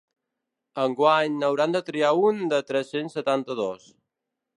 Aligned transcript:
Enguany 0.83 1.35
n’hauran 1.43 1.75
de 1.75 1.81
triar 1.89 2.09
un 2.29 2.39
de 2.53 2.63
tres-cents 2.71 3.19
setanta-dos. 3.19 3.87